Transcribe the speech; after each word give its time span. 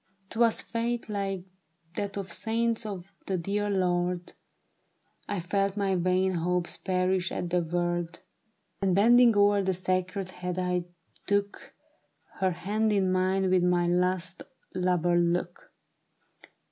"'Twas 0.31 0.61
faith 0.63 1.09
like 1.09 1.43
that 1.95 2.17
of 2.17 2.33
saints 2.33 2.81
for 2.81 3.03
the 3.27 3.37
dear 3.37 3.69
Lord; 3.69 4.33
I 5.29 5.39
felt 5.39 5.77
my 5.77 5.95
vain 5.95 6.31
hopes 6.33 6.75
perish 6.75 7.31
at 7.31 7.51
the 7.51 7.61
word; 7.61 8.17
And 8.81 8.95
bending 8.95 9.37
o'er 9.37 9.61
that 9.61 9.73
sacred 9.75 10.31
head, 10.31 10.57
I 10.57 10.85
took 11.27 11.75
Her 12.39 12.49
hand 12.49 12.91
in 12.91 13.11
mine 13.11 13.51
with 13.51 13.61
my 13.63 13.85
last 13.87 14.41
lover 14.73 15.19
look. 15.19 15.71